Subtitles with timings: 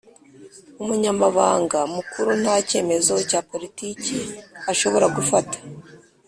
[0.81, 4.17] umunyamabanga mukuru nta cyemezo cya politiki
[4.71, 5.57] ashobora gufata